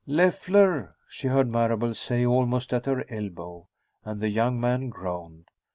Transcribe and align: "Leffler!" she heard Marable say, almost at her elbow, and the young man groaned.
"Leffler!" 0.07 0.95
she 1.07 1.27
heard 1.27 1.47
Marable 1.47 1.93
say, 1.93 2.25
almost 2.25 2.73
at 2.73 2.87
her 2.87 3.05
elbow, 3.07 3.67
and 4.03 4.19
the 4.19 4.29
young 4.29 4.59
man 4.59 4.89
groaned. 4.89 5.45